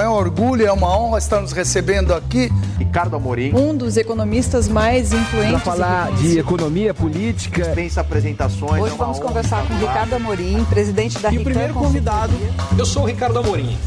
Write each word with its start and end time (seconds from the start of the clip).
É 0.00 0.08
um 0.08 0.12
orgulho, 0.12 0.66
é 0.66 0.72
uma 0.72 0.98
honra 0.98 1.18
estar 1.18 1.40
nos 1.40 1.52
recebendo 1.52 2.12
aqui. 2.12 2.50
Ricardo 2.78 3.14
Amorim. 3.14 3.54
Um 3.54 3.76
dos 3.76 3.96
economistas 3.96 4.68
mais 4.68 5.12
influentes. 5.12 5.62
Para 5.62 5.72
falar 5.72 6.12
de 6.12 6.36
economia 6.36 6.92
política. 6.92 7.62
Dispensa 7.62 8.00
apresentações. 8.00 8.82
Hoje 8.82 8.94
é 8.94 8.98
vamos 8.98 9.20
conversar 9.20 9.64
com 9.68 9.74
Ricardo 9.74 10.14
Amorim, 10.14 10.64
presidente 10.64 11.20
da 11.20 11.32
E 11.32 11.38
o 11.38 11.44
primeiro 11.44 11.74
convidado, 11.74 12.32
eu 12.76 12.84
sou 12.84 13.04
o 13.04 13.06
Ricardo 13.06 13.38
Amorim. 13.38 13.78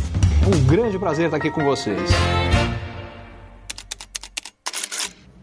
Um 0.47 0.65
grande 0.65 0.97
prazer 0.97 1.25
estar 1.25 1.37
aqui 1.37 1.51
com 1.51 1.63
vocês. 1.65 2.09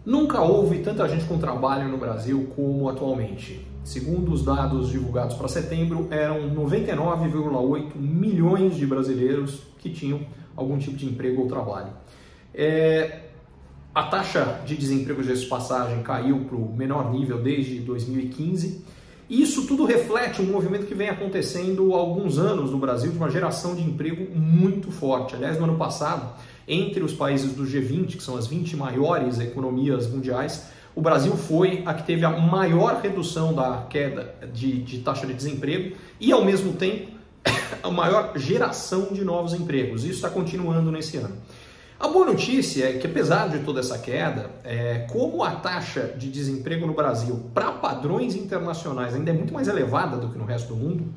Nunca 0.04 0.40
houve 0.40 0.78
tanta 0.78 1.06
gente 1.08 1.26
com 1.26 1.36
trabalho 1.36 1.88
no 1.88 1.98
Brasil 1.98 2.50
como 2.56 2.88
atualmente. 2.88 3.66
Segundo 3.84 4.32
os 4.32 4.42
dados 4.42 4.88
divulgados 4.88 5.36
para 5.36 5.46
setembro, 5.46 6.08
eram 6.10 6.54
99,8 6.54 7.96
milhões 7.96 8.76
de 8.76 8.86
brasileiros 8.86 9.62
que 9.78 9.90
tinham 9.90 10.20
algum 10.56 10.78
tipo 10.78 10.96
de 10.96 11.06
emprego 11.06 11.42
ou 11.42 11.48
trabalho. 11.48 11.92
É, 12.54 13.20
a 13.94 14.02
taxa 14.04 14.60
de 14.66 14.76
desemprego 14.76 15.22
de 15.22 15.46
passagem 15.46 16.02
caiu 16.02 16.40
para 16.46 16.56
o 16.56 16.74
menor 16.74 17.12
nível 17.12 17.40
desde 17.40 17.78
2015. 17.80 18.84
E 19.28 19.40
isso 19.40 19.66
tudo 19.66 19.84
reflete 19.84 20.42
um 20.42 20.46
movimento 20.46 20.86
que 20.86 20.94
vem 20.94 21.08
acontecendo 21.08 21.94
há 21.94 21.98
alguns 21.98 22.38
anos 22.38 22.70
no 22.70 22.78
Brasil 22.78 23.10
de 23.10 23.16
uma 23.16 23.30
geração 23.30 23.74
de 23.74 23.82
emprego 23.82 24.36
muito 24.36 24.90
forte. 24.90 25.34
Aliás, 25.34 25.58
no 25.58 25.64
ano 25.64 25.76
passado, 25.76 26.34
entre 26.68 27.02
os 27.02 27.12
países 27.12 27.52
do 27.52 27.64
G20, 27.64 28.16
que 28.16 28.22
são 28.22 28.36
as 28.36 28.46
20 28.46 28.76
maiores 28.76 29.40
economias 29.40 30.06
mundiais, 30.08 30.66
o 30.94 31.00
Brasil 31.00 31.36
foi 31.36 31.82
a 31.86 31.94
que 31.94 32.04
teve 32.04 32.24
a 32.24 32.30
maior 32.30 33.00
redução 33.00 33.54
da 33.54 33.86
queda 33.88 34.34
de, 34.52 34.82
de 34.82 34.98
taxa 34.98 35.26
de 35.26 35.34
desemprego 35.34 35.96
e, 36.20 36.30
ao 36.30 36.44
mesmo 36.44 36.74
tempo, 36.74 37.12
a 37.82 37.90
maior 37.90 38.32
geração 38.36 39.08
de 39.12 39.24
novos 39.24 39.52
empregos. 39.54 40.04
Isso 40.04 40.14
está 40.14 40.30
continuando 40.30 40.90
nesse 40.90 41.16
ano. 41.16 41.36
A 41.98 42.08
boa 42.08 42.26
notícia 42.26 42.90
é 42.90 42.92
que, 42.98 43.06
apesar 43.06 43.48
de 43.48 43.60
toda 43.60 43.80
essa 43.80 43.98
queda, 43.98 44.50
é, 44.64 45.06
como 45.10 45.42
a 45.42 45.52
taxa 45.52 46.12
de 46.16 46.30
desemprego 46.30 46.86
no 46.86 46.92
Brasil, 46.92 47.48
para 47.54 47.72
padrões 47.72 48.34
internacionais, 48.34 49.14
ainda 49.14 49.30
é 49.30 49.32
muito 49.32 49.54
mais 49.54 49.68
elevada 49.68 50.16
do 50.16 50.28
que 50.28 50.36
no 50.36 50.44
resto 50.44 50.74
do 50.74 50.76
mundo, 50.76 51.14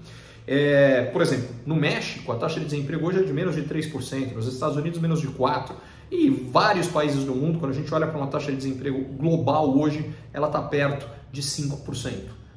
é, 0.47 1.03
por 1.11 1.21
exemplo, 1.21 1.49
no 1.65 1.75
México, 1.75 2.31
a 2.31 2.35
taxa 2.35 2.59
de 2.59 2.67
desemprego 2.67 3.05
hoje 3.05 3.19
é 3.19 3.23
de 3.23 3.33
menos 3.33 3.55
de 3.55 3.63
3%, 3.63 4.33
nos 4.33 4.47
Estados 4.47 4.77
Unidos, 4.77 4.99
menos 4.99 5.19
de 5.19 5.27
4%, 5.27 5.71
e 6.09 6.29
vários 6.29 6.87
países 6.87 7.25
do 7.25 7.35
mundo, 7.35 7.59
quando 7.59 7.71
a 7.71 7.75
gente 7.75 7.93
olha 7.93 8.07
para 8.07 8.17
uma 8.17 8.27
taxa 8.27 8.51
de 8.51 8.57
desemprego 8.57 9.03
global 9.15 9.77
hoje, 9.77 10.09
ela 10.31 10.47
está 10.47 10.61
perto 10.61 11.05
de 11.31 11.41
5%. 11.41 12.13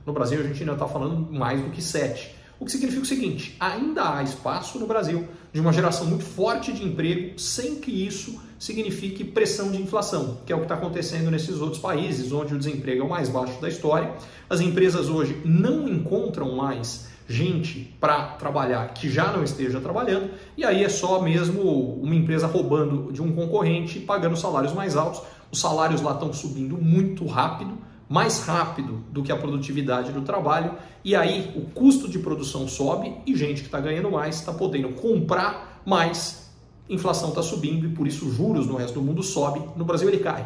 No 0.07 0.13
Brasil, 0.13 0.39
a 0.39 0.43
gente 0.45 0.61
ainda 0.61 0.75
está 0.75 0.87
falando 0.87 1.33
mais 1.33 1.61
do 1.61 1.71
que 1.71 1.81
7%. 1.81 2.40
O 2.61 2.67
que 2.67 2.71
significa 2.71 3.03
o 3.03 3.07
seguinte: 3.07 3.57
ainda 3.59 4.17
há 4.17 4.23
espaço 4.23 4.79
no 4.79 4.87
Brasil 4.87 5.27
de 5.51 5.59
uma 5.61 5.73
geração 5.73 6.07
muito 6.07 6.25
forte 6.25 6.71
de 6.73 6.85
emprego, 6.85 7.39
sem 7.39 7.77
que 7.77 7.91
isso 7.91 8.39
signifique 8.59 9.25
pressão 9.25 9.71
de 9.71 9.81
inflação, 9.81 10.43
que 10.45 10.53
é 10.53 10.55
o 10.55 10.59
que 10.59 10.67
está 10.67 10.75
acontecendo 10.75 11.31
nesses 11.31 11.59
outros 11.63 11.81
países, 11.81 12.31
onde 12.31 12.55
o 12.55 12.59
desemprego 12.59 13.03
é 13.03 13.05
o 13.07 13.09
mais 13.09 13.31
baixo 13.31 13.59
da 13.63 13.69
história. 13.69 14.13
As 14.49 14.61
empresas 14.61 15.09
hoje 15.09 15.41
não 15.43 15.89
encontram 15.89 16.55
mais 16.55 17.09
gente 17.27 17.97
para 17.99 18.35
trabalhar 18.35 18.93
que 18.93 19.09
já 19.09 19.33
não 19.33 19.43
esteja 19.43 19.81
trabalhando, 19.81 20.31
e 20.55 20.63
aí 20.63 20.85
é 20.85 20.89
só 20.91 21.23
mesmo 21.23 21.63
uma 22.03 22.15
empresa 22.15 22.47
roubando 22.47 23.11
de 23.11 23.23
um 23.23 23.33
concorrente, 23.33 24.01
pagando 24.01 24.37
salários 24.37 24.75
mais 24.75 24.97
altos. 24.97 25.23
Os 25.51 25.61
salários 25.61 26.03
lá 26.03 26.13
estão 26.13 26.31
subindo 26.33 26.77
muito 26.77 27.25
rápido, 27.25 27.79
mais 28.11 28.41
rápido 28.41 29.05
do 29.13 29.23
que 29.23 29.31
a 29.31 29.37
produtividade 29.37 30.11
do 30.11 30.23
trabalho, 30.23 30.73
e 31.05 31.15
aí 31.15 31.53
o 31.55 31.61
custo 31.71 32.09
de 32.09 32.19
produção 32.19 32.67
sobe 32.67 33.15
e 33.25 33.37
gente 33.37 33.61
que 33.61 33.69
está 33.69 33.79
ganhando 33.79 34.11
mais 34.11 34.41
está 34.41 34.53
podendo 34.53 34.89
comprar 34.89 35.81
mais, 35.87 36.51
inflação 36.89 37.29
está 37.29 37.41
subindo 37.41 37.87
e 37.87 37.91
por 37.91 38.09
isso 38.09 38.27
os 38.27 38.35
juros 38.35 38.67
no 38.67 38.75
resto 38.75 38.95
do 38.95 39.03
mundo 39.03 39.23
sobe, 39.23 39.63
no 39.77 39.85
Brasil 39.85 40.09
ele 40.09 40.19
cai. 40.19 40.45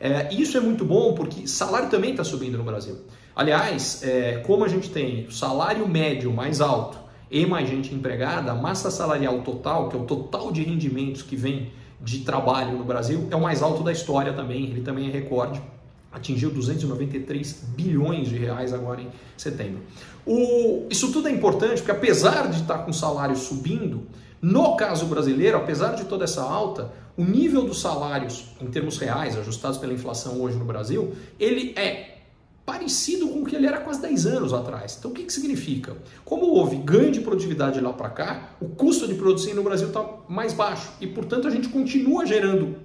É, 0.00 0.34
isso 0.34 0.56
é 0.56 0.60
muito 0.60 0.84
bom 0.84 1.14
porque 1.14 1.46
salário 1.46 1.88
também 1.88 2.10
está 2.10 2.24
subindo 2.24 2.58
no 2.58 2.64
Brasil. 2.64 2.96
Aliás, 3.36 4.02
é, 4.02 4.38
como 4.44 4.64
a 4.64 4.68
gente 4.68 4.90
tem 4.90 5.30
salário 5.30 5.88
médio 5.88 6.32
mais 6.32 6.60
alto 6.60 6.98
e 7.30 7.46
mais 7.46 7.68
gente 7.68 7.94
empregada, 7.94 8.50
a 8.50 8.56
massa 8.56 8.90
salarial 8.90 9.40
total, 9.42 9.88
que 9.88 9.96
é 9.96 10.00
o 10.00 10.04
total 10.04 10.50
de 10.50 10.64
rendimentos 10.64 11.22
que 11.22 11.36
vem 11.36 11.70
de 12.00 12.18
trabalho 12.20 12.76
no 12.76 12.84
Brasil, 12.84 13.28
é 13.30 13.36
o 13.36 13.40
mais 13.40 13.62
alto 13.62 13.84
da 13.84 13.92
história 13.92 14.32
também, 14.32 14.64
ele 14.64 14.80
também 14.80 15.08
é 15.08 15.12
recorde 15.12 15.62
atingiu 16.14 16.48
293 16.48 17.64
bilhões 17.76 18.28
de 18.28 18.36
reais 18.36 18.72
agora 18.72 19.02
em 19.02 19.08
setembro. 19.36 19.82
O, 20.24 20.86
isso 20.88 21.12
tudo 21.12 21.28
é 21.28 21.30
importante 21.32 21.82
porque 21.82 21.90
apesar 21.90 22.48
de 22.48 22.60
estar 22.60 22.78
com 22.78 22.92
o 22.92 22.94
salário 22.94 23.36
subindo, 23.36 24.06
no 24.40 24.76
caso 24.76 25.06
brasileiro, 25.06 25.56
apesar 25.56 25.94
de 25.94 26.04
toda 26.04 26.24
essa 26.24 26.42
alta, 26.42 26.92
o 27.16 27.24
nível 27.24 27.64
dos 27.64 27.80
salários 27.80 28.46
em 28.60 28.66
termos 28.66 28.96
reais, 28.96 29.36
ajustados 29.36 29.76
pela 29.76 29.92
inflação 29.92 30.40
hoje 30.40 30.56
no 30.56 30.64
Brasil, 30.64 31.12
ele 31.38 31.74
é 31.76 32.18
parecido 32.64 33.28
com 33.28 33.42
o 33.42 33.44
que 33.44 33.56
ele 33.56 33.66
era 33.66 33.78
quase 33.78 34.00
10 34.00 34.26
anos 34.26 34.52
atrás. 34.52 34.96
Então 34.98 35.10
o 35.10 35.14
que, 35.14 35.24
que 35.24 35.32
significa? 35.32 35.96
Como 36.24 36.46
houve 36.46 36.76
ganho 36.76 37.10
de 37.10 37.20
produtividade 37.20 37.80
lá 37.80 37.92
para 37.92 38.08
cá, 38.08 38.50
o 38.60 38.68
custo 38.68 39.06
de 39.06 39.14
produzir 39.14 39.52
no 39.52 39.62
Brasil 39.62 39.88
está 39.88 40.04
mais 40.28 40.52
baixo 40.52 40.92
e, 41.00 41.06
portanto, 41.06 41.46
a 41.46 41.50
gente 41.50 41.68
continua 41.68 42.24
gerando 42.24 42.76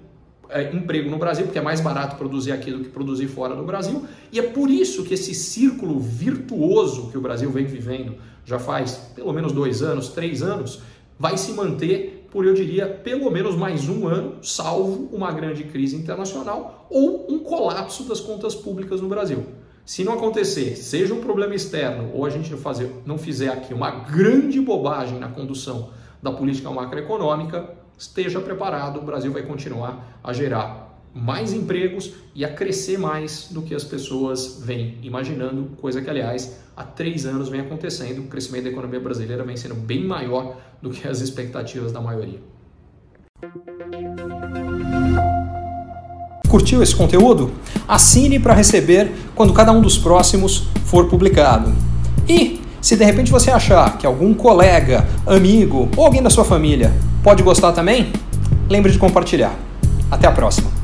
é, 0.52 0.74
emprego 0.74 1.10
no 1.10 1.18
Brasil, 1.18 1.44
porque 1.44 1.58
é 1.58 1.62
mais 1.62 1.80
barato 1.80 2.16
produzir 2.16 2.52
aqui 2.52 2.70
do 2.70 2.80
que 2.80 2.88
produzir 2.88 3.28
fora 3.28 3.54
do 3.54 3.64
Brasil, 3.64 4.04
e 4.32 4.38
é 4.38 4.42
por 4.42 4.70
isso 4.70 5.04
que 5.04 5.14
esse 5.14 5.34
círculo 5.34 5.98
virtuoso 5.98 7.10
que 7.10 7.18
o 7.18 7.20
Brasil 7.20 7.50
vem 7.50 7.66
vivendo 7.66 8.14
já 8.44 8.58
faz 8.58 8.94
pelo 9.14 9.32
menos 9.32 9.52
dois 9.52 9.82
anos, 9.82 10.08
três 10.08 10.42
anos, 10.42 10.80
vai 11.18 11.36
se 11.36 11.52
manter 11.52 12.26
por, 12.30 12.46
eu 12.46 12.54
diria, 12.54 12.86
pelo 12.86 13.30
menos 13.30 13.56
mais 13.56 13.88
um 13.88 14.06
ano, 14.06 14.36
salvo 14.42 15.08
uma 15.12 15.32
grande 15.32 15.64
crise 15.64 15.96
internacional 15.96 16.86
ou 16.88 17.26
um 17.28 17.40
colapso 17.40 18.04
das 18.04 18.20
contas 18.20 18.54
públicas 18.54 19.00
no 19.00 19.08
Brasil. 19.08 19.44
Se 19.84 20.04
não 20.04 20.12
acontecer, 20.12 20.76
seja 20.76 21.12
um 21.12 21.20
problema 21.20 21.54
externo 21.54 22.10
ou 22.14 22.24
a 22.24 22.30
gente 22.30 22.54
fazer, 22.56 22.92
não 23.04 23.18
fizer 23.18 23.48
aqui 23.48 23.74
uma 23.74 23.90
grande 23.90 24.60
bobagem 24.60 25.18
na 25.18 25.28
condução 25.28 25.90
da 26.22 26.30
política 26.30 26.70
macroeconômica, 26.70 27.68
esteja 28.00 28.40
preparado, 28.40 28.98
o 28.98 29.02
Brasil 29.02 29.30
vai 29.30 29.42
continuar 29.42 30.18
a 30.24 30.32
gerar 30.32 30.88
mais 31.14 31.52
empregos 31.52 32.14
e 32.34 32.46
a 32.46 32.48
crescer 32.48 32.98
mais 32.98 33.48
do 33.50 33.60
que 33.60 33.74
as 33.74 33.84
pessoas 33.84 34.62
vêm 34.64 34.96
imaginando, 35.02 35.76
coisa 35.78 36.00
que, 36.00 36.08
aliás, 36.08 36.56
há 36.74 36.82
três 36.82 37.26
anos 37.26 37.50
vem 37.50 37.60
acontecendo. 37.60 38.22
O 38.22 38.26
crescimento 38.26 38.64
da 38.64 38.70
economia 38.70 39.00
brasileira 39.00 39.44
vem 39.44 39.56
sendo 39.56 39.74
bem 39.74 40.02
maior 40.02 40.56
do 40.80 40.88
que 40.88 41.06
as 41.06 41.20
expectativas 41.20 41.92
da 41.92 42.00
maioria. 42.00 42.40
Curtiu 46.48 46.82
esse 46.82 46.96
conteúdo? 46.96 47.52
Assine 47.86 48.40
para 48.40 48.54
receber 48.54 49.12
quando 49.34 49.52
cada 49.52 49.72
um 49.72 49.82
dos 49.82 49.98
próximos 49.98 50.68
for 50.86 51.06
publicado. 51.06 51.74
E 52.26 52.62
se 52.80 52.96
de 52.96 53.04
repente 53.04 53.30
você 53.30 53.50
achar 53.50 53.98
que 53.98 54.06
algum 54.06 54.32
colega, 54.32 55.06
amigo 55.26 55.90
ou 55.96 56.06
alguém 56.06 56.22
da 56.22 56.30
sua 56.30 56.44
família 56.44 56.94
pode 57.22 57.42
gostar 57.42 57.72
também, 57.72 58.12
lembre 58.68 58.90
de 58.90 58.98
compartilhar. 58.98 59.52
Até 60.10 60.26
a 60.26 60.32
próxima! 60.32 60.79